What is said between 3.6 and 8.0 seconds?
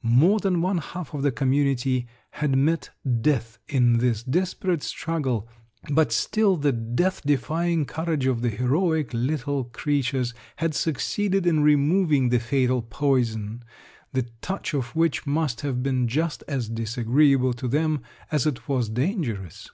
in this desperate struggle, but still the death defying